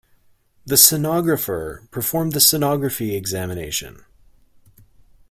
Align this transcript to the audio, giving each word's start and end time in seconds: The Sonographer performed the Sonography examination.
The 0.65 0.77
Sonographer 0.77 1.87
performed 1.91 2.31
the 2.31 2.39
Sonography 2.39 3.15
examination. 3.15 4.03